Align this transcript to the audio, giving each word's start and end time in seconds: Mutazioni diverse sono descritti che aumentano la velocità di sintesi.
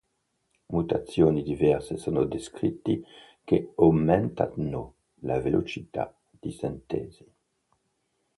Mutazioni 0.71 1.43
diverse 1.43 1.95
sono 1.95 2.23
descritti 2.23 3.05
che 3.43 3.71
aumentano 3.77 4.95
la 5.19 5.39
velocità 5.39 6.11
di 6.27 6.49
sintesi. 6.51 7.31